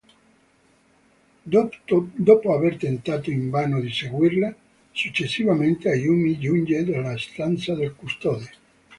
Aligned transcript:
Dopo 1.43 2.51
aver 2.55 2.77
tentato 2.77 3.29
invano 3.29 3.79
di 3.79 3.91
seguirla, 3.93 4.51
successivamente 4.91 5.91
Ayumi 5.91 6.39
giunge 6.39 6.81
nella 6.81 7.15
stanza 7.19 7.75
del 7.75 7.93
custode. 7.93 8.49